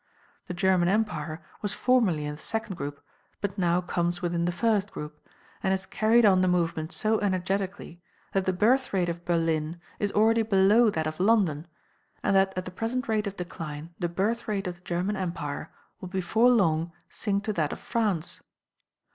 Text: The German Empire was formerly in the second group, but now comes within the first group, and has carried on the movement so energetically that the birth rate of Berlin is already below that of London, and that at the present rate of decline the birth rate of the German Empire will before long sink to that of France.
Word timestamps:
The 0.47 0.55
German 0.55 0.87
Empire 0.89 1.43
was 1.61 1.75
formerly 1.75 2.25
in 2.25 2.33
the 2.33 2.41
second 2.41 2.73
group, 2.75 3.05
but 3.39 3.55
now 3.59 3.81
comes 3.81 4.19
within 4.19 4.45
the 4.45 4.51
first 4.51 4.91
group, 4.91 5.29
and 5.61 5.69
has 5.69 5.85
carried 5.85 6.25
on 6.25 6.41
the 6.41 6.47
movement 6.47 6.91
so 6.91 7.19
energetically 7.21 8.01
that 8.33 8.45
the 8.45 8.51
birth 8.51 8.93
rate 8.93 9.09
of 9.09 9.25
Berlin 9.25 9.79
is 9.99 10.11
already 10.13 10.41
below 10.41 10.89
that 10.89 11.05
of 11.05 11.19
London, 11.19 11.67
and 12.23 12.35
that 12.35 12.51
at 12.57 12.65
the 12.65 12.71
present 12.71 13.07
rate 13.07 13.27
of 13.27 13.37
decline 13.37 13.93
the 13.99 14.09
birth 14.09 14.47
rate 14.47 14.65
of 14.65 14.73
the 14.73 14.81
German 14.81 15.15
Empire 15.15 15.71
will 15.99 16.07
before 16.09 16.49
long 16.49 16.91
sink 17.11 17.43
to 17.43 17.53
that 17.53 17.71
of 17.71 17.77
France. 17.77 18.41